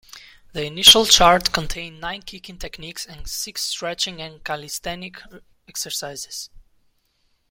The 0.53 0.65
initial 0.65 1.05
chart 1.05 1.51
contained 1.53 2.01
nine 2.01 2.23
kicking 2.23 2.57
techniques 2.57 3.05
and 3.05 3.27
six 3.27 3.61
stretching 3.61 4.19
and 4.19 4.43
calisthenic 4.43 5.21
exercises. 5.67 6.49